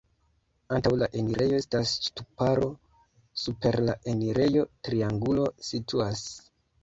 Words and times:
Antaŭ 0.77 0.91
la 1.01 1.07
enirejo 1.19 1.57
estas 1.63 1.91
ŝtuparo, 2.05 2.69
super 3.41 3.79
la 3.89 3.95
enirejo 4.15 4.63
triangulo 4.87 5.45
situas. 5.71 6.25